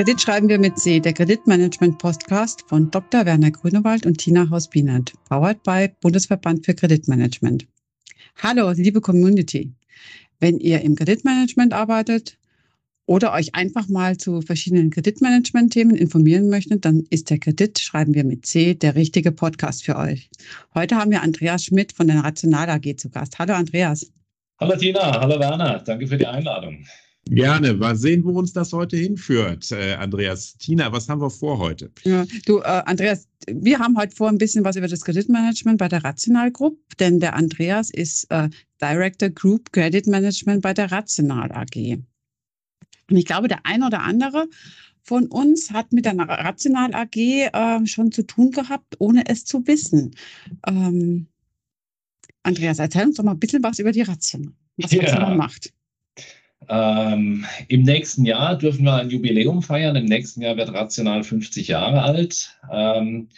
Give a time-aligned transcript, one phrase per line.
[0.00, 3.26] Kredit schreiben wir mit C, der Kreditmanagement-Podcast von Dr.
[3.26, 7.66] Werner Grünewald und Tina Haus-Bienert, powered by Bundesverband für Kreditmanagement.
[8.42, 9.74] Hallo, liebe Community.
[10.38, 12.38] Wenn ihr im Kreditmanagement arbeitet
[13.04, 18.24] oder euch einfach mal zu verschiedenen Kreditmanagement-Themen informieren möchtet, dann ist der Kredit, schreiben wir
[18.24, 20.30] mit C, der richtige Podcast für euch.
[20.74, 23.38] Heute haben wir Andreas Schmidt von der Rational AG zu Gast.
[23.38, 24.10] Hallo Andreas.
[24.58, 26.86] Hallo Tina, hallo Werner, danke für die Einladung.
[27.26, 27.74] Gerne.
[27.74, 30.56] Mal sehen, wo uns das heute hinführt, äh, Andreas.
[30.56, 31.90] Tina, was haben wir vor heute?
[32.02, 35.88] Ja, du, äh, Andreas, wir haben heute vor ein bisschen was über das Kreditmanagement bei
[35.88, 38.48] der Rational Group, denn der Andreas ist äh,
[38.80, 41.98] Director Group Credit Management bei der Rational AG.
[43.10, 44.48] Und ich glaube, der eine oder andere
[45.02, 49.66] von uns hat mit der Rational AG äh, schon zu tun gehabt, ohne es zu
[49.66, 50.14] wissen.
[50.66, 51.26] Ähm,
[52.42, 55.02] Andreas, erzähl uns doch mal ein bisschen was über die Rational, was ja.
[55.02, 55.72] Rational macht.
[56.70, 59.96] Ähm, Im nächsten Jahr dürfen wir ein Jubiläum feiern.
[59.96, 62.56] Im nächsten Jahr wird Rational 50 Jahre alt.
[62.72, 63.28] Ähm,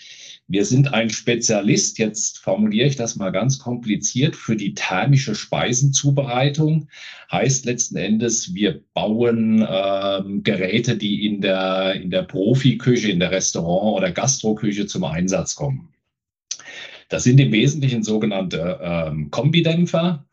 [0.48, 6.88] wir sind ein Spezialist, jetzt formuliere ich das mal ganz kompliziert, für die thermische Speisenzubereitung.
[7.30, 13.30] Heißt letzten Endes, wir bauen ähm, Geräte, die in der, in der Profiküche, in der
[13.30, 15.88] Restaurant- oder Gastroküche zum Einsatz kommen.
[17.08, 20.26] Das sind im Wesentlichen sogenannte ähm, Kombidämpfer.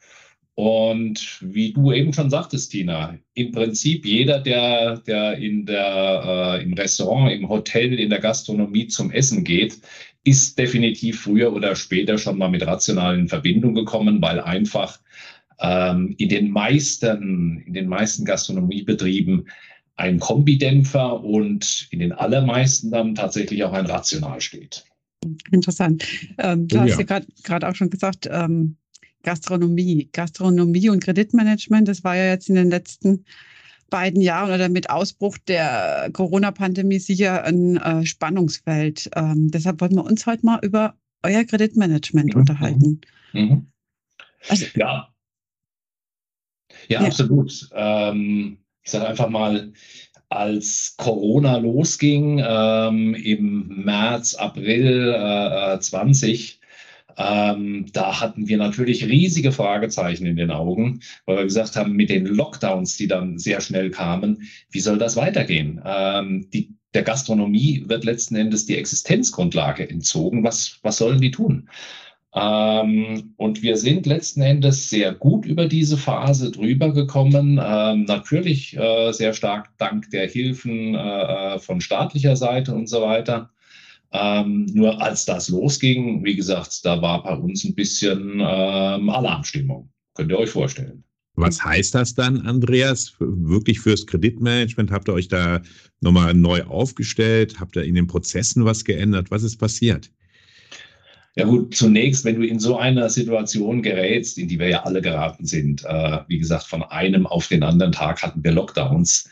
[0.60, 6.64] Und wie du eben schon sagtest, Tina, im Prinzip jeder, der, der in der, äh,
[6.64, 9.80] im Restaurant, im Hotel, in der Gastronomie zum Essen geht,
[10.26, 15.00] ist definitiv früher oder später schon mal mit Rationalen in Verbindung gekommen, weil einfach
[15.62, 19.48] ähm, in den meisten, in den meisten Gastronomiebetrieben
[19.96, 24.84] ein Kombidämpfer und in den allermeisten dann tatsächlich auch ein Rational steht.
[25.52, 26.06] Interessant.
[26.38, 28.76] Ähm, du oh, hast ja gerade auch schon gesagt, ähm,
[29.24, 30.10] Gastronomie.
[30.12, 33.26] Gastronomie und Kreditmanagement, das war ja jetzt in den letzten
[33.90, 39.10] beiden Jahren oder mit Ausbruch der Corona-Pandemie sicher ein äh, Spannungsfeld.
[39.16, 42.40] Ähm, deshalb wollten wir uns heute mal über euer Kreditmanagement mhm.
[42.40, 43.02] unterhalten.
[43.34, 43.68] Mhm.
[44.48, 45.10] Also, ja.
[46.88, 47.02] ja.
[47.02, 47.70] Ja, absolut.
[47.74, 49.74] Ähm, ich sage einfach mal,
[50.30, 56.59] als Corona losging ähm, im März, April äh, 20,
[57.18, 62.10] ähm, da hatten wir natürlich riesige Fragezeichen in den Augen, weil wir gesagt haben, mit
[62.10, 65.82] den Lockdowns, die dann sehr schnell kamen, wie soll das weitergehen?
[65.86, 70.44] Ähm, die, der Gastronomie wird letzten Endes die Existenzgrundlage entzogen.
[70.44, 71.70] Was, was sollen die tun?
[72.34, 77.60] Ähm, und wir sind letzten Endes sehr gut über diese Phase drüber gekommen.
[77.64, 83.02] Ähm, natürlich äh, sehr stark dank der Hilfen äh, äh von staatlicher Seite und so
[83.02, 83.50] weiter.
[84.12, 89.90] Ähm, nur als das losging, wie gesagt, da war bei uns ein bisschen ähm, Alarmstimmung.
[90.16, 91.04] Könnt ihr euch vorstellen.
[91.36, 93.14] Was heißt das dann, Andreas?
[93.20, 94.92] Wirklich fürs Kreditmanagement?
[94.92, 95.62] Habt ihr euch da
[96.02, 97.60] nochmal neu aufgestellt?
[97.60, 99.32] Habt ihr in den Prozessen was geändert?
[99.32, 100.12] Was ist passiert?
[101.36, 105.02] Ja gut, zunächst, wenn du in so einer Situation gerätst, in die wir ja alle
[105.02, 109.30] geraten sind, äh, wie gesagt, von einem auf den anderen Tag hatten wir Lockdowns,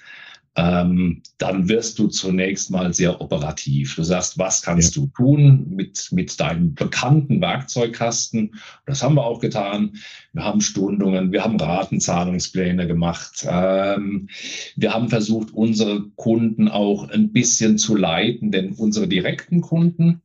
[0.58, 3.96] ähm, dann wirst du zunächst mal sehr operativ.
[3.96, 5.04] Du sagst, was kannst ja.
[5.04, 8.56] du tun mit, mit deinem bekannten Werkzeugkasten?
[8.88, 9.94] Das haben wir auch getan.
[10.34, 13.46] Wir haben Stundungen, wir haben Ratenzahlungspläne gemacht.
[13.48, 14.30] Ähm,
[14.76, 20.22] wir haben versucht, unsere Kunden auch ein bisschen zu leiten, denn unsere direkten Kunden,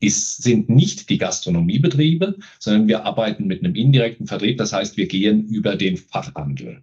[0.00, 4.58] ist, sind nicht die Gastronomiebetriebe, sondern wir arbeiten mit einem indirekten Vertrieb.
[4.58, 6.82] Das heißt, wir gehen über den Fachhandel.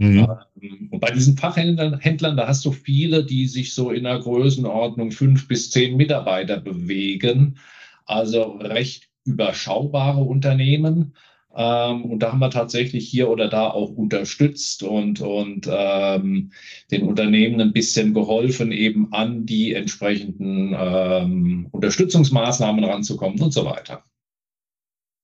[0.00, 0.26] Mhm.
[0.60, 4.18] Ähm, und bei diesen Fachhändlern, Händlern, da hast du viele, die sich so in der
[4.18, 7.58] Größenordnung fünf bis zehn Mitarbeiter bewegen.
[8.04, 11.14] Also recht überschaubare Unternehmen.
[11.56, 16.52] Ähm, und da haben wir tatsächlich hier oder da auch unterstützt und, und ähm,
[16.90, 24.04] den Unternehmen ein bisschen geholfen, eben an die entsprechenden ähm, Unterstützungsmaßnahmen ranzukommen und so weiter.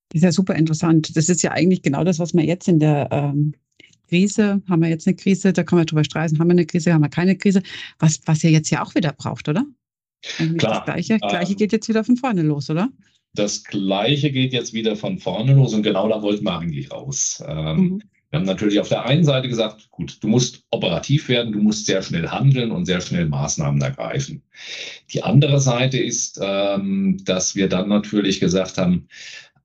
[0.08, 1.16] Das ist ja super interessant.
[1.16, 3.54] Das ist ja eigentlich genau das, was wir jetzt in der ähm,
[4.12, 6.92] Krise, haben wir jetzt eine Krise, da kann man drüber streiten, haben wir eine Krise,
[6.92, 7.62] haben wir keine Krise,
[7.98, 9.64] was, was ihr jetzt ja auch wieder braucht, oder?
[10.58, 10.84] Klar.
[10.84, 12.90] Das Gleiche, Gleiche ähm, geht jetzt wieder von vorne los, oder?
[13.34, 17.42] Das Gleiche geht jetzt wieder von vorne los und genau da wollten wir eigentlich raus.
[17.48, 18.02] Ähm, mhm.
[18.28, 21.86] Wir haben natürlich auf der einen Seite gesagt, gut, du musst operativ werden, du musst
[21.86, 24.42] sehr schnell handeln und sehr schnell Maßnahmen ergreifen.
[25.10, 29.08] Die andere Seite ist, ähm, dass wir dann natürlich gesagt haben,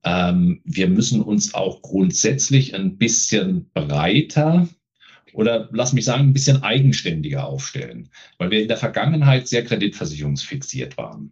[0.03, 4.67] ähm, wir müssen uns auch grundsätzlich ein bisschen breiter
[5.33, 10.97] oder lass mich sagen, ein bisschen eigenständiger aufstellen, weil wir in der Vergangenheit sehr kreditversicherungsfixiert
[10.97, 11.31] waren.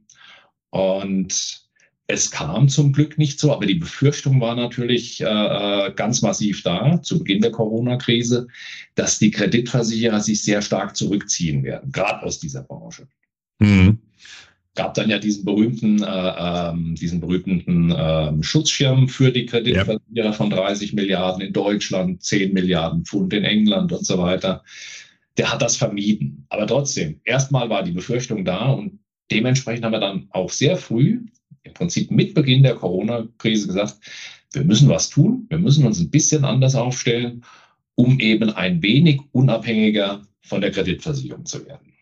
[0.69, 1.63] Und
[2.07, 6.61] Es kam zum Glück nicht so, aber die Befürchtung war natürlich äh, äh, ganz massiv
[6.61, 8.47] da zu Beginn der Corona-Krise,
[8.93, 13.07] dass die Kreditversicherer sich sehr stark zurückziehen werden, gerade aus dieser Branche.
[13.59, 13.99] Mhm.
[14.75, 20.31] Gab dann ja diesen berühmten, äh, ähm, diesen berühmten äh, Schutzschirm für die Kreditversicherer ja.
[20.33, 24.63] von 30 Milliarden in Deutschland, 10 Milliarden Pfund in England und so weiter.
[25.37, 26.45] Der hat das vermieden.
[26.49, 28.99] Aber trotzdem, erstmal war die Befürchtung da und
[29.31, 31.25] dementsprechend haben wir dann auch sehr früh
[31.63, 33.95] im Prinzip mit Beginn der Corona-Krise gesagt,
[34.53, 37.43] wir müssen was tun, wir müssen uns ein bisschen anders aufstellen,
[37.95, 41.94] um eben ein wenig unabhängiger von der Kreditversicherung zu werden.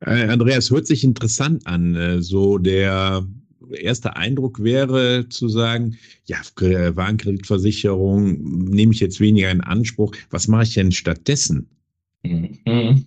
[0.00, 1.94] Äh, Andreas, hört sich interessant an.
[1.94, 3.26] Äh, so der
[3.72, 10.14] erste Eindruck wäre zu sagen, ja, Warenkreditversicherung nehme ich jetzt weniger in Anspruch.
[10.30, 11.68] Was mache ich denn stattdessen?
[12.22, 13.06] Mhm.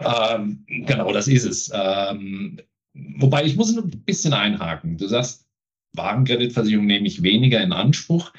[0.00, 1.70] Ähm, genau, das ist es.
[1.74, 2.58] Ähm,
[2.94, 4.96] Wobei ich muss ein bisschen einhaken.
[4.96, 5.46] Du sagst,
[5.94, 8.32] Wagenkreditversicherung nehme ich weniger in Anspruch.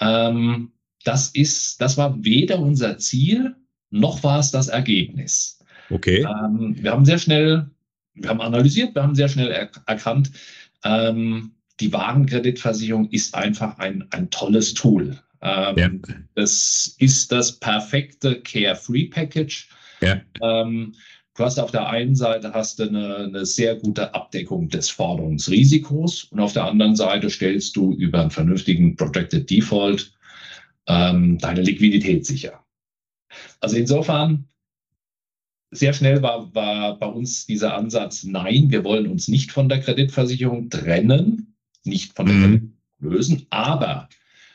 [0.00, 0.72] Ähm,
[1.04, 3.54] das ist, das war weder unser Ziel,
[3.90, 5.59] noch war es das Ergebnis.
[5.90, 6.26] Okay.
[6.26, 7.68] Ähm, wir haben sehr schnell,
[8.14, 10.30] wir haben analysiert, wir haben sehr schnell er erkannt,
[10.84, 15.18] ähm, die Wagenkreditversicherung ist einfach ein, ein tolles Tool.
[15.42, 15.90] Ähm, ja.
[16.34, 19.68] Das ist das perfekte Carefree-Package.
[20.02, 20.20] Ja.
[20.42, 20.94] Ähm,
[21.40, 26.24] Du hast auf der einen Seite hast du eine, eine sehr gute Abdeckung des Forderungsrisikos
[26.24, 30.12] und auf der anderen Seite stellst du über einen vernünftigen Projected Default
[30.86, 32.62] ähm, deine Liquidität sicher.
[33.60, 34.48] Also insofern
[35.70, 39.80] sehr schnell war, war bei uns dieser Ansatz, nein, wir wollen uns nicht von der
[39.80, 42.42] Kreditversicherung trennen, nicht von der mhm.
[42.42, 42.70] Kredit
[43.00, 44.08] lösen, aber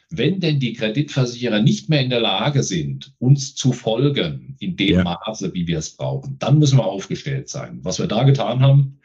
[0.10, 4.96] wenn denn die Kreditversicherer nicht mehr in der Lage sind, uns zu folgen in dem
[4.96, 5.04] ja.
[5.04, 7.80] Maße, wie wir es brauchen, dann müssen wir aufgestellt sein.
[7.82, 9.00] Was wir da getan haben,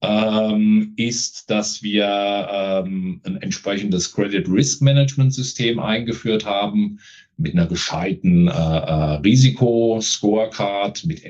[0.00, 7.00] ähm, ist, dass wir ähm, ein entsprechendes Credit Risk Management System eingeführt haben
[7.38, 11.22] mit einer gescheiten äh, äh, Risikoscorecard, mit,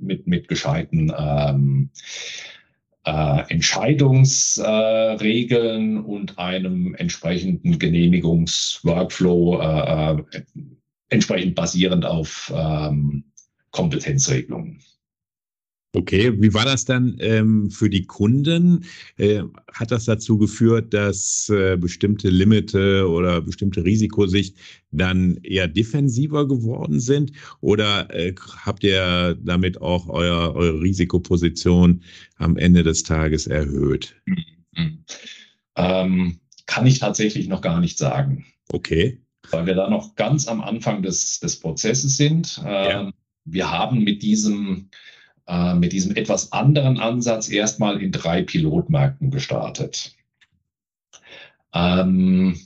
[0.00, 1.88] mit, mit gescheiten ähm,
[3.04, 10.22] äh, Entscheidungsregeln äh, und einem entsprechenden Genehmigungsworkflow, äh, äh,
[11.10, 13.24] entsprechend basierend auf ähm,
[13.70, 14.80] Kompetenzregelungen.
[15.94, 18.84] Okay, wie war das dann ähm, für die Kunden?
[19.16, 19.42] Äh,
[19.72, 24.56] hat das dazu geführt, dass äh, bestimmte Limite oder bestimmte Risikosicht
[24.90, 27.30] dann eher defensiver geworden sind?
[27.60, 32.02] Oder äh, habt ihr damit auch euer, eure Risikoposition
[32.38, 34.16] am Ende des Tages erhöht?
[34.26, 35.04] Mhm.
[35.76, 38.44] Ähm, kann ich tatsächlich noch gar nicht sagen.
[38.72, 39.20] Okay.
[39.50, 42.56] Weil wir da noch ganz am Anfang des, des Prozesses sind.
[42.64, 43.02] Ja.
[43.02, 43.12] Ähm,
[43.44, 44.88] wir haben mit diesem
[45.46, 50.14] äh, mit diesem etwas anderen Ansatz erstmal in drei Pilotmärkten gestartet.
[51.72, 52.58] Ähm,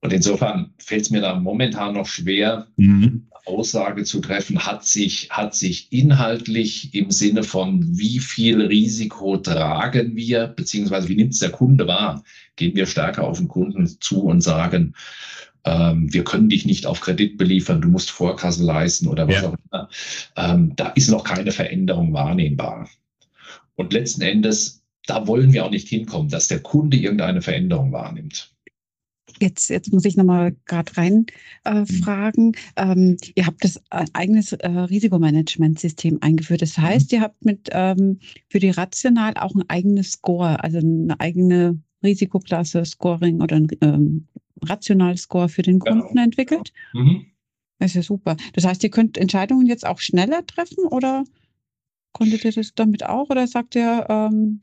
[0.00, 3.28] und insofern fällt es mir da momentan noch schwer, mhm.
[3.46, 10.16] Aussage zu treffen, hat sich, hat sich inhaltlich im Sinne von, wie viel Risiko tragen
[10.16, 12.22] wir, beziehungsweise wie nimmt es der Kunde wahr?
[12.56, 14.94] Gehen wir stärker auf den Kunden zu und sagen,
[15.64, 19.48] ähm, wir können dich nicht auf Kredit beliefern, du musst Vorkasse leisten oder was ja.
[19.48, 19.88] auch immer.
[20.36, 22.88] Ähm, da ist noch keine Veränderung wahrnehmbar.
[23.74, 28.54] Und letzten Endes, da wollen wir auch nicht hinkommen, dass der Kunde irgendeine Veränderung wahrnimmt.
[29.40, 31.26] Jetzt, jetzt muss ich nochmal gerade rein
[31.64, 31.86] äh, mhm.
[31.86, 32.52] fragen.
[32.76, 36.62] Ähm, ihr habt das äh, eigenes äh, Risikomanagementsystem eingeführt.
[36.62, 37.16] Das heißt, mhm.
[37.16, 42.84] ihr habt mit ähm, für die Rational auch ein eigenes Score, also eine eigene Risikoklasse,
[42.84, 44.28] Scoring oder ein ähm,
[44.62, 46.22] Rational-Score für den Kunden genau.
[46.22, 46.72] entwickelt.
[46.92, 47.26] Mhm.
[47.78, 48.36] Das ist ja super.
[48.52, 51.24] Das heißt, ihr könnt Entscheidungen jetzt auch schneller treffen oder
[52.12, 54.06] konntet ihr das damit auch oder sagt ihr?
[54.08, 54.62] Ähm,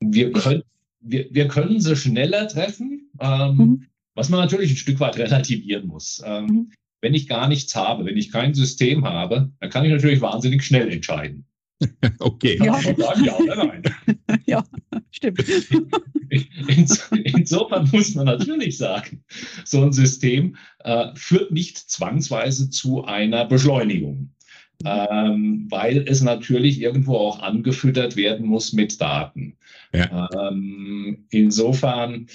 [0.00, 0.62] wir, können,
[1.00, 3.86] wir, wir können sie schneller treffen, ähm, mhm.
[4.14, 6.22] was man natürlich ein Stück weit relativieren muss.
[6.24, 6.72] Ähm, mhm.
[7.02, 10.62] Wenn ich gar nichts habe, wenn ich kein System habe, dann kann ich natürlich wahnsinnig
[10.62, 11.46] schnell entscheiden.
[12.18, 12.58] Okay.
[12.62, 12.78] Ja.
[12.78, 13.82] Sagen, ja oder nein.
[14.46, 14.62] ja,
[15.10, 15.44] stimmt.
[17.34, 19.24] insofern muss man natürlich sagen,
[19.64, 24.30] so ein System äh, führt nicht zwangsweise zu einer Beschleunigung,
[24.84, 29.56] ähm, weil es natürlich irgendwo auch angefüttert werden muss mit Daten.
[29.92, 30.28] Ja.
[30.36, 32.26] Ähm, insofern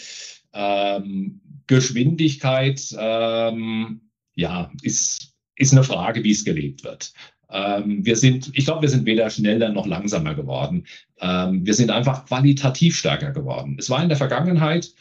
[0.53, 4.01] ähm, Geschwindigkeit ähm,
[4.35, 7.13] ja, ist, ist eine Frage, wie es gelebt wird.
[7.49, 10.85] Ähm, wir sind, ich glaube, wir sind weder schneller noch langsamer geworden.
[11.19, 13.77] Ähm, wir sind einfach qualitativ stärker geworden.
[13.79, 14.93] Es war in der Vergangenheit,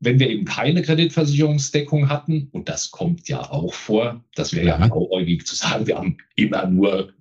[0.00, 4.76] wenn wir eben keine Kreditversicherungsdeckung hatten, und das kommt ja auch vor, das wäre ja
[4.76, 7.12] blauäugig zu sagen, wir haben immer nur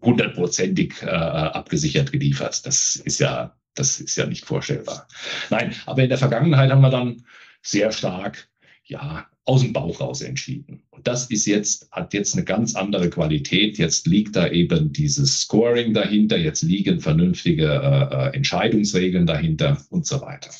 [0.00, 2.64] hundertprozentig äh, abgesichert geliefert.
[2.66, 5.08] Das ist ja Das ist ja nicht vorstellbar.
[5.48, 7.24] Nein, aber in der Vergangenheit haben wir dann
[7.62, 8.48] sehr stark,
[8.84, 10.82] ja, aus dem Bauch raus entschieden.
[10.90, 13.78] Und das ist jetzt, hat jetzt eine ganz andere Qualität.
[13.78, 20.06] Jetzt liegt da eben dieses Scoring dahinter, jetzt liegen vernünftige äh, äh Entscheidungsregeln dahinter und
[20.06, 20.50] so weiter.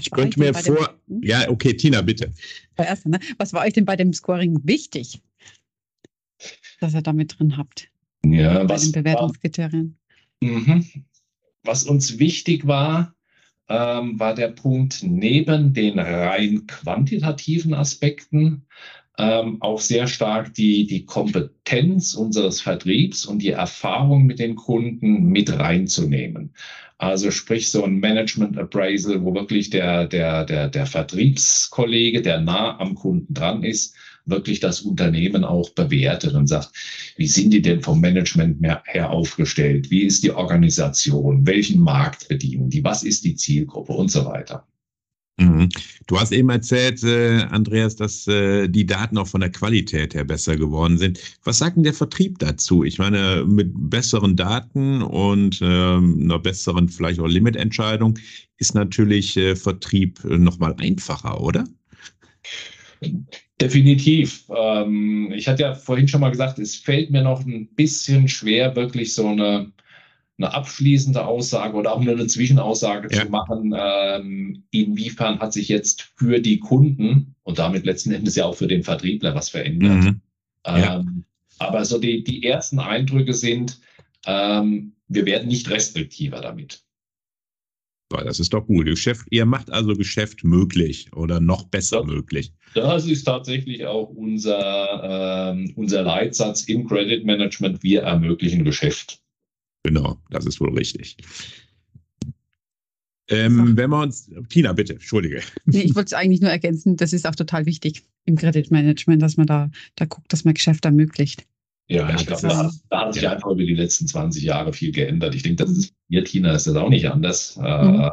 [0.00, 2.32] Ich könnte mir vor, dem, ja, okay, Tina, bitte.
[2.76, 3.18] Erst, ne?
[3.38, 5.20] Was war euch denn bei dem Scoring wichtig,
[6.80, 7.88] dass ihr damit drin habt?
[8.24, 9.98] Ja, bei was den Bewertungskriterien.
[10.40, 10.86] War, mhm.
[11.64, 13.14] was uns wichtig war,
[13.70, 18.66] ähm, war der Punkt neben den rein quantitativen Aspekten
[19.16, 25.26] ähm, auch sehr stark die, die Kompetenz unseres Vertriebs und die Erfahrung mit den Kunden
[25.26, 26.52] mit reinzunehmen.
[26.98, 32.78] Also sprich so ein Management Appraisal, wo wirklich der, der, der, der Vertriebskollege, der nah
[32.78, 33.94] am Kunden dran ist,
[34.30, 36.70] wirklich das Unternehmen auch bewertet und sagt,
[37.16, 39.90] wie sind die denn vom Management her aufgestellt?
[39.90, 41.46] Wie ist die Organisation?
[41.46, 42.84] Welchen Markt bedienen die?
[42.84, 44.66] Was ist die Zielgruppe und so weiter?
[45.40, 45.70] Mhm.
[46.06, 50.24] Du hast eben erzählt, äh, Andreas, dass äh, die Daten auch von der Qualität her
[50.24, 51.18] besser geworden sind.
[51.44, 52.84] Was sagt denn der Vertrieb dazu?
[52.84, 58.18] Ich meine, mit besseren Daten und ähm, einer besseren vielleicht auch Limitentscheidung
[58.58, 61.64] ist natürlich äh, Vertrieb nochmal einfacher, oder?
[63.60, 64.44] Definitiv.
[64.54, 68.74] Ähm, ich hatte ja vorhin schon mal gesagt, es fällt mir noch ein bisschen schwer,
[68.74, 69.70] wirklich so eine,
[70.38, 73.24] eine abschließende Aussage oder auch nur eine Zwischenaussage ja.
[73.24, 73.74] zu machen.
[73.76, 78.68] Ähm, inwiefern hat sich jetzt für die Kunden und damit letzten Endes ja auch für
[78.68, 80.04] den Vertriebler was verändert?
[80.04, 80.20] Mhm.
[80.66, 81.00] Ja.
[81.00, 81.24] Ähm,
[81.58, 83.80] aber so die, die ersten Eindrücke sind,
[84.26, 86.82] ähm, wir werden nicht restriktiver damit.
[88.10, 88.86] Das ist doch gut.
[88.86, 92.52] Geschäft, ihr macht also Geschäft möglich oder noch besser ja, möglich.
[92.74, 97.82] Das ist tatsächlich auch unser, äh, unser Leitsatz im Credit Management.
[97.82, 99.22] Wir ermöglichen Geschäft.
[99.84, 101.16] Genau, das ist wohl richtig.
[103.28, 105.40] Ähm, wenn wir uns, Tina, bitte, entschuldige.
[105.64, 109.22] Nee, ich wollte es eigentlich nur ergänzen, das ist auch total wichtig im Credit Management,
[109.22, 111.46] dass man da, da guckt, dass man Geschäft ermöglicht.
[111.90, 113.32] Ja, ich glaube, da, da, hat sich ja.
[113.32, 115.34] einfach über die letzten 20 Jahre viel geändert.
[115.34, 117.56] Ich denke, das ist hier, Tina, ist das auch nicht anders.
[117.56, 117.64] Mhm.
[117.64, 118.10] Äh,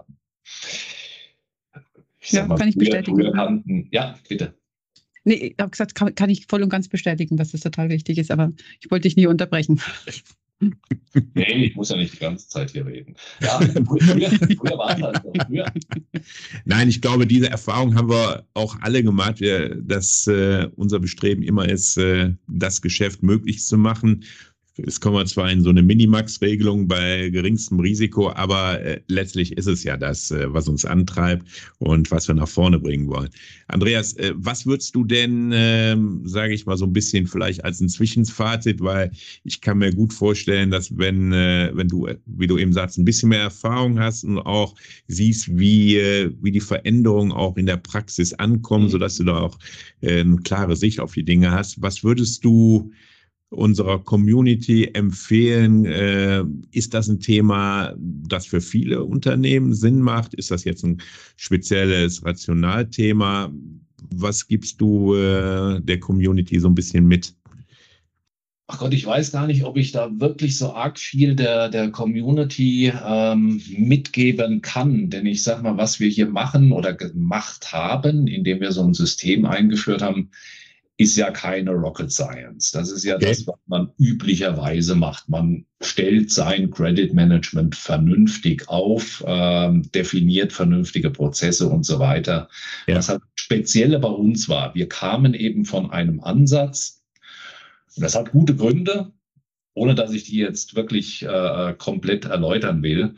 [2.29, 3.31] ja, mal, kann ich bestätigen.
[3.33, 4.55] Kannten, ja, bitte.
[5.25, 8.17] Nee, ich habe gesagt, kann, kann, ich voll und ganz bestätigen, dass das total wichtig
[8.17, 9.79] ist, aber ich wollte dich nie unterbrechen.
[11.33, 13.15] Nee, ich muss ja nicht die ganze Zeit hier reden.
[13.41, 15.33] Ja, früher, früher war es halt so.
[15.45, 15.71] Früher.
[16.65, 19.41] Nein, ich glaube, diese Erfahrung haben wir auch alle gemacht,
[19.81, 24.23] dass äh, unser Bestreben immer ist, äh, das Geschäft möglich zu machen
[24.85, 29.67] es kommen wir zwar in so eine Minimax-Regelung bei geringstem Risiko, aber äh, letztlich ist
[29.67, 31.47] es ja das, äh, was uns antreibt
[31.79, 33.29] und was wir nach vorne bringen wollen.
[33.67, 37.81] Andreas, äh, was würdest du denn, ähm, sage ich mal, so ein bisschen vielleicht als
[37.81, 39.11] ein Zwischenfazit, weil
[39.43, 43.05] ich kann mir gut vorstellen, dass wenn, äh, wenn du, wie du eben sagst, ein
[43.05, 44.75] bisschen mehr Erfahrung hast und auch
[45.07, 48.91] siehst, wie, äh, wie die Veränderungen auch in der Praxis ankommen, mhm.
[48.91, 49.57] sodass du da auch
[50.01, 51.81] äh, eine klare Sicht auf die Dinge hast.
[51.81, 52.91] Was würdest du
[53.49, 55.85] unserer Community empfehlen?
[55.85, 60.33] Äh, ist das ein Thema, das für viele Unternehmen Sinn macht?
[60.33, 61.01] Ist das jetzt ein
[61.37, 63.51] spezielles Rationalthema?
[64.13, 67.33] Was gibst du äh, der Community so ein bisschen mit?
[68.69, 71.89] Ach Gott, ich weiß gar nicht, ob ich da wirklich so arg viel der, der
[71.89, 75.09] Community ähm, mitgeben kann.
[75.09, 78.93] Denn ich sag mal, was wir hier machen oder gemacht haben, indem wir so ein
[78.93, 80.31] System eingeführt haben,
[80.97, 82.71] ist ja keine Rocket Science.
[82.71, 83.27] Das ist ja okay.
[83.27, 85.29] das, was man üblicherweise macht.
[85.29, 92.49] Man stellt sein Credit Management vernünftig auf, ähm, definiert vernünftige Prozesse und so weiter.
[92.87, 92.95] Ja.
[92.95, 97.03] Was halt spezielle bei uns war, wir kamen eben von einem Ansatz,
[97.95, 99.11] und das hat gute Gründe,
[99.73, 103.15] ohne dass ich die jetzt wirklich äh, komplett erläutern will.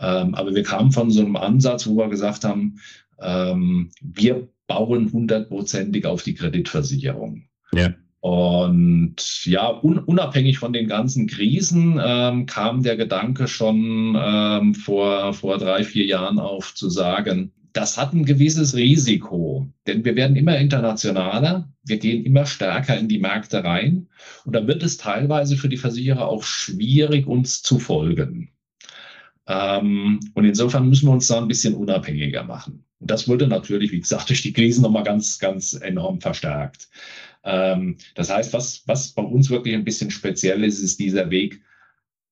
[0.00, 2.80] Ähm, aber wir kamen von so einem Ansatz, wo wir gesagt haben,
[3.20, 7.42] ähm, wir bauen hundertprozentig auf die Kreditversicherung.
[7.72, 7.92] Ja.
[8.20, 15.34] Und ja, un unabhängig von den ganzen Krisen ähm, kam der Gedanke schon ähm, vor,
[15.34, 20.36] vor drei, vier Jahren auf zu sagen, das hat ein gewisses Risiko, denn wir werden
[20.36, 24.08] immer internationaler, wir gehen immer stärker in die Märkte rein
[24.44, 28.50] und dann wird es teilweise für die Versicherer auch schwierig, uns zu folgen.
[29.48, 32.84] Ähm, und insofern müssen wir uns da ein bisschen unabhängiger machen.
[33.10, 36.88] Das wurde natürlich, wie gesagt, durch die Krisen nochmal ganz, ganz enorm verstärkt.
[37.42, 41.60] Ähm, das heißt, was, was bei uns wirklich ein bisschen speziell ist, ist dieser Weg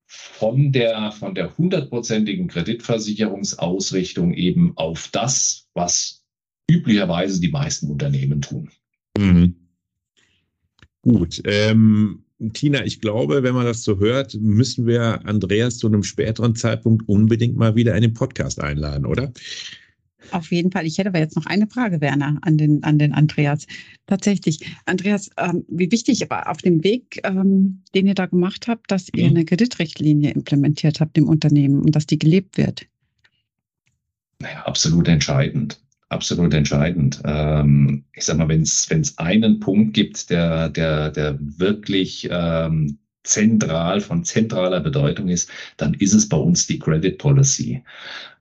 [0.06, 6.24] von der, von der hundertprozentigen Kreditversicherungsausrichtung eben auf das, was
[6.70, 8.70] üblicherweise die meisten Unternehmen tun.
[9.18, 9.54] Mhm.
[11.02, 11.42] Gut.
[11.44, 16.54] Ähm, Tina, ich glaube, wenn man das so hört, müssen wir Andreas zu einem späteren
[16.54, 19.32] Zeitpunkt unbedingt mal wieder in den Podcast einladen, oder?
[20.32, 20.86] Auf jeden Fall.
[20.86, 23.66] Ich hätte aber jetzt noch eine Frage, Werner, an den, an den Andreas.
[24.06, 28.90] Tatsächlich, Andreas, ähm, wie wichtig aber auf dem Weg, ähm, den ihr da gemacht habt,
[28.90, 29.36] dass ihr mhm.
[29.36, 32.86] eine Kreditrichtlinie implementiert habt im Unternehmen und dass die gelebt wird?
[34.40, 35.80] Naja, absolut entscheidend.
[36.10, 37.20] Absolut entscheidend.
[37.24, 44.00] Ähm, ich sag mal, wenn es einen Punkt gibt, der, der, der wirklich ähm, zentral
[44.00, 47.82] von zentraler Bedeutung ist, dann ist es bei uns die Credit Policy.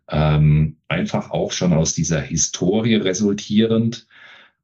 [0.10, 4.08] Ähm, einfach auch schon aus dieser Historie resultierend.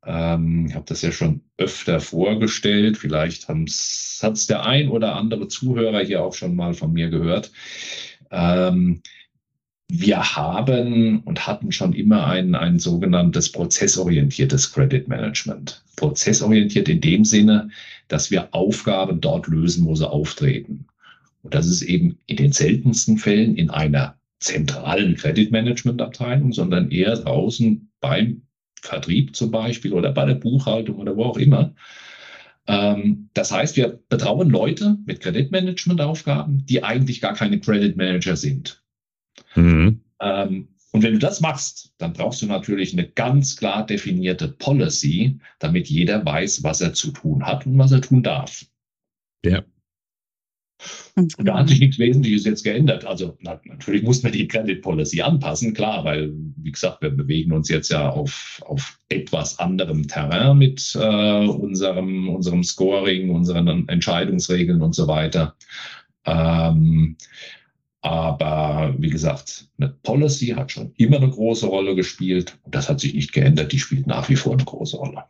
[0.06, 2.98] Ähm, ich habe das ja schon öfter vorgestellt.
[2.98, 7.52] Vielleicht hat es der ein oder andere Zuhörer hier auch schon mal von mir gehört.
[8.32, 9.02] Ähm,
[9.90, 15.84] wir haben und hatten schon immer ein, ein sogenanntes prozessorientiertes Credit Management.
[15.98, 17.70] Prozessorientiert in dem Sinne,
[18.08, 20.88] dass wir Aufgaben dort lösen, wo sie auftreten.
[21.44, 26.92] Und das ist eben in den seltensten Fällen in einer zentralen Credit Management Abteilung, sondern
[26.92, 28.44] eher draußen beim
[28.82, 31.74] Vertrieb zum Beispiel oder bei der Buchhaltung oder wo auch immer.
[32.68, 38.36] Ähm, das heißt, wir betrauen Leute mit Kreditmanagement Aufgaben, die eigentlich gar keine Credit Manager
[38.36, 38.84] sind.
[39.56, 40.02] Mhm.
[40.20, 45.40] Ähm, und wenn du das machst, dann brauchst du natürlich eine ganz klar definierte Policy,
[45.60, 48.66] damit jeder weiß, was er zu tun hat und was er tun darf.
[49.44, 49.64] Ja.
[51.16, 53.06] Und da hat sich nichts Wesentliches jetzt geändert.
[53.06, 57.52] Also na, natürlich muss man die Credit Policy anpassen, klar, weil, wie gesagt, wir bewegen
[57.52, 64.82] uns jetzt ja auf, auf etwas anderem Terrain mit äh, unserem, unserem Scoring, unseren Entscheidungsregeln
[64.82, 65.56] und so weiter.
[66.26, 67.18] Ähm,
[68.02, 72.58] aber wie gesagt, eine Policy hat schon immer eine große Rolle gespielt.
[72.66, 73.72] Das hat sich nicht geändert.
[73.72, 75.24] Die spielt nach wie vor eine große Rolle.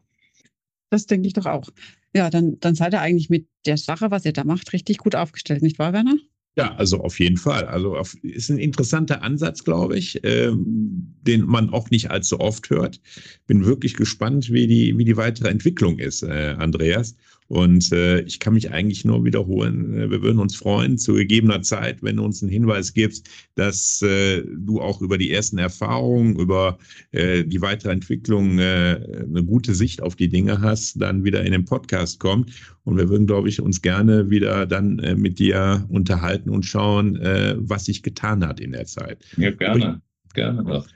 [0.93, 1.69] Das denke ich doch auch.
[2.15, 5.15] Ja, dann, dann seid ihr eigentlich mit der Sache, was ihr da macht, richtig gut
[5.15, 6.17] aufgestellt, nicht wahr, Werner?
[6.55, 7.65] Ja, also auf jeden Fall.
[7.65, 12.69] Also auf, ist ein interessanter Ansatz, glaube ich, ähm, den man auch nicht allzu oft
[12.69, 13.01] hört.
[13.47, 17.15] Bin wirklich gespannt, wie die, wie die weitere Entwicklung ist, äh, Andreas.
[17.47, 19.93] Und äh, ich kann mich eigentlich nur wiederholen.
[19.99, 24.01] Äh, wir würden uns freuen, zu gegebener Zeit, wenn du uns einen Hinweis gibst, dass
[24.01, 26.77] äh, du auch über die ersten Erfahrungen, über
[27.11, 31.51] äh, die weitere Entwicklung äh, eine gute Sicht auf die Dinge hast, dann wieder in
[31.51, 32.51] den Podcast kommt.
[32.83, 37.15] Und wir würden, glaube ich, uns gerne wieder dann äh, mit dir unterhalten und schauen,
[37.17, 39.23] äh, was sich getan hat in der Zeit.
[39.37, 40.01] Ja, gerne.
[40.33, 40.87] Gerne doch.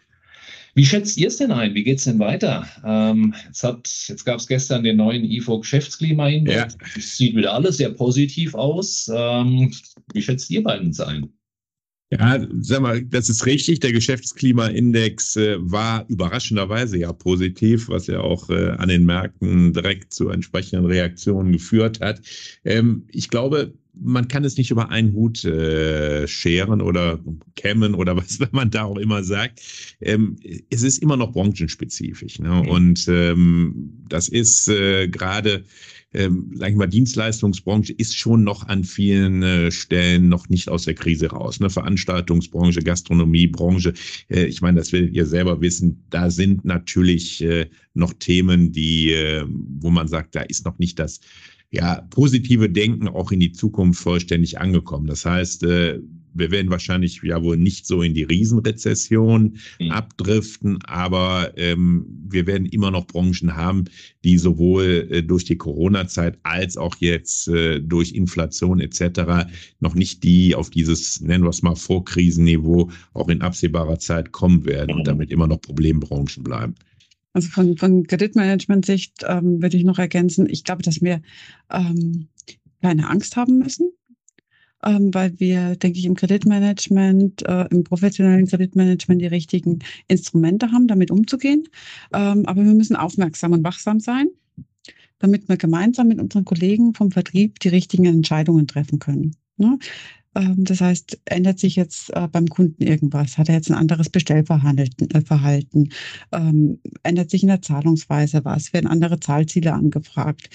[0.77, 1.73] Wie schätzt ihr es denn ein?
[1.73, 2.67] Wie geht es denn weiter?
[2.85, 6.77] Ähm, jetzt jetzt gab es gestern den neuen IFO Geschäftsklimaindex.
[6.79, 6.87] Ja.
[6.95, 9.09] Es sieht wieder alles sehr positiv aus.
[9.11, 9.73] Ähm,
[10.13, 11.33] wie schätzt ihr beiden es ein?
[12.11, 13.79] Ja, sag mal, das ist richtig.
[13.79, 20.13] Der Geschäftsklimaindex äh, war überraschenderweise ja positiv, was ja auch äh, an den Märkten direkt
[20.13, 22.21] zu entsprechenden Reaktionen geführt hat.
[22.63, 27.19] Ähm, ich glaube, man kann es nicht über einen Hut äh, scheren oder
[27.55, 29.62] kämmen oder was man da auch immer sagt.
[30.01, 30.38] Ähm,
[30.69, 32.39] es ist immer noch branchenspezifisch.
[32.39, 32.49] Ne?
[32.49, 32.69] Mhm.
[32.69, 35.63] Und ähm, das ist äh, gerade,
[36.13, 40.86] ähm, sag ich mal, Dienstleistungsbranche ist schon noch an vielen äh, Stellen noch nicht aus
[40.86, 41.60] der Krise raus.
[41.60, 41.69] Ne?
[41.69, 43.93] Veranstaltungsbranche, Gastronomiebranche,
[44.29, 49.12] äh, ich meine, das werdet ihr selber wissen, da sind natürlich äh, noch Themen, die,
[49.12, 51.19] äh, wo man sagt, da ist noch nicht das
[51.69, 55.08] ja, positive Denken auch in die Zukunft vollständig angekommen.
[55.08, 55.99] Das heißt, äh,
[56.38, 59.91] wir werden wahrscheinlich ja wohl nicht so in die Riesenrezession mhm.
[59.91, 63.86] abdriften, aber ähm, wir werden immer noch Branchen haben,
[64.23, 69.49] die sowohl äh, durch die Corona-Zeit als auch jetzt äh, durch Inflation etc.
[69.80, 74.65] noch nicht die auf dieses, nennen wir es mal, Vorkrisenniveau auch in absehbarer Zeit kommen
[74.65, 75.06] werden und mhm.
[75.06, 76.75] damit immer noch Problembranchen bleiben.
[77.38, 81.21] Also von, von Kreditmanagement-Sicht ähm, würde ich noch ergänzen, ich glaube, dass wir
[81.71, 82.30] ähm,
[82.82, 83.91] keine Angst haben müssen,
[84.84, 90.88] ähm, weil wir, denke ich, im Kreditmanagement, äh, im professionellen Kreditmanagement die richtigen Instrumente haben,
[90.88, 91.65] damit umzugehen.
[92.12, 94.30] Ähm, aber wir müssen aufmerksam und wachsam sein,
[95.19, 99.36] damit wir gemeinsam mit unseren Kollegen vom Vertrieb die richtigen Entscheidungen treffen können.
[99.57, 99.77] Ne?
[100.35, 103.37] Ähm, das heißt, ändert sich jetzt äh, beim Kunden irgendwas?
[103.37, 105.09] Hat er jetzt ein anderes Bestellverhalten?
[105.11, 105.91] Äh?
[106.31, 108.73] Ähm, ändert sich in der Zahlungsweise was?
[108.73, 110.49] Werden andere Zahlziele angefragt?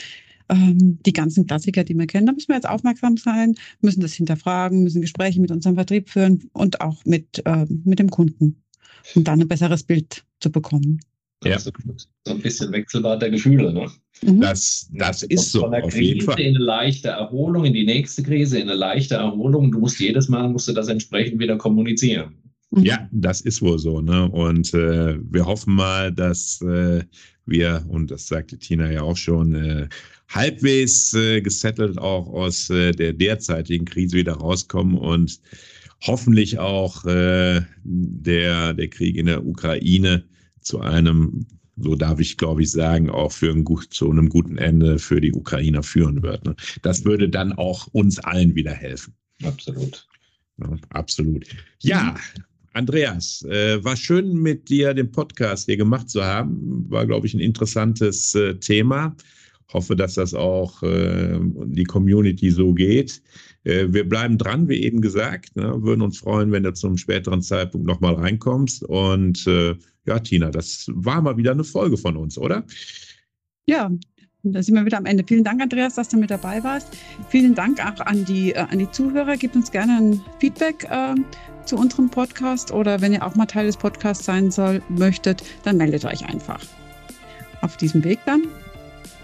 [0.48, 4.14] Ähm, die ganzen Klassiker, die wir kennen, da müssen wir jetzt aufmerksam sein, müssen das
[4.14, 7.42] hinterfragen, müssen Gespräche mit unserem Vertrieb führen und auch mit,
[7.84, 8.62] mit dem Kunden,
[9.14, 11.00] um dann ein besseres Bild zu bekommen.
[11.44, 11.58] Ja.
[11.58, 11.70] So
[12.28, 13.72] ein bisschen Wechselbad der Gefühle.
[13.72, 13.90] Ne?
[14.22, 14.40] Mhm.
[14.40, 15.60] Das, das ist so.
[15.60, 16.40] Von der auf Krise jeden Fall.
[16.40, 19.72] in eine leichte Erholung, in die nächste Krise, in eine leichte Erholung.
[19.72, 22.34] Du musst jedes Mal musst du das entsprechend wieder kommunizieren.
[22.70, 22.84] Mhm.
[22.84, 24.00] Ja, das ist wohl so.
[24.00, 24.30] Ne?
[24.30, 27.02] Und äh, wir hoffen mal, dass äh,
[27.46, 29.88] wir, und das sagte Tina ja auch schon, äh,
[30.28, 35.40] halbwegs äh, gesettelt auch aus äh, der derzeitigen Krise wieder rauskommen und
[36.06, 40.24] hoffentlich auch äh, der, der Krieg in der Ukraine
[40.62, 41.46] zu einem,
[41.76, 45.20] so darf ich glaube ich sagen, auch für ein gut, zu einem guten Ende für
[45.20, 46.44] die Ukrainer führen wird.
[46.44, 46.54] Ne?
[46.82, 49.14] Das würde dann auch uns allen wieder helfen.
[49.42, 50.06] Absolut.
[50.58, 51.46] Ja, absolut.
[51.80, 52.14] Ja,
[52.74, 56.86] Andreas, äh, war schön mit dir den Podcast hier gemacht zu haben.
[56.88, 59.14] War, glaube ich, ein interessantes äh, Thema.
[59.72, 63.22] Hoffe, dass das auch äh, die Community so geht.
[63.64, 65.54] Äh, wir bleiben dran, wie eben gesagt.
[65.56, 65.82] Ne?
[65.82, 68.84] Würden uns freuen, wenn du zum späteren Zeitpunkt nochmal reinkommst.
[68.84, 69.74] Und äh,
[70.06, 72.64] ja, Tina, das war mal wieder eine Folge von uns, oder?
[73.66, 73.90] Ja,
[74.44, 75.24] da sind wir wieder am Ende.
[75.26, 76.88] Vielen Dank, Andreas, dass du mit dabei warst.
[77.28, 79.36] Vielen Dank auch an die, äh, an die Zuhörer.
[79.36, 81.14] Gebt uns gerne ein Feedback äh,
[81.64, 85.76] zu unserem Podcast oder wenn ihr auch mal Teil des Podcasts sein soll, möchtet, dann
[85.76, 86.60] meldet euch einfach.
[87.60, 88.48] Auf diesem Weg dann.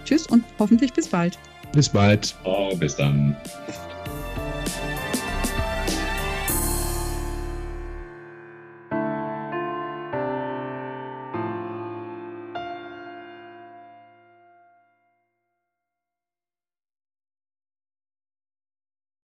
[0.05, 1.37] Tschüss und hoffentlich bis bald.
[1.73, 2.35] Bis bald.
[2.45, 3.35] Oh, bis dann.